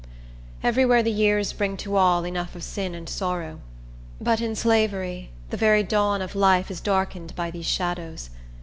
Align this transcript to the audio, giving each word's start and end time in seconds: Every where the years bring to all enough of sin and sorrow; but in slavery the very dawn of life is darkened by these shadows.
Every 0.63 0.83
where 0.83 1.03
the 1.03 1.11
years 1.11 1.53
bring 1.53 1.77
to 1.77 1.95
all 1.95 2.23
enough 2.25 2.55
of 2.55 2.63
sin 2.63 2.95
and 2.95 3.07
sorrow; 3.07 3.59
but 4.19 4.41
in 4.41 4.55
slavery 4.55 5.29
the 5.51 5.57
very 5.57 5.83
dawn 5.83 6.23
of 6.23 6.33
life 6.33 6.71
is 6.71 6.81
darkened 6.81 7.35
by 7.35 7.51
these 7.51 7.67
shadows. 7.67 8.31